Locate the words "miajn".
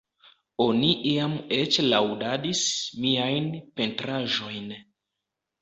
3.05-3.47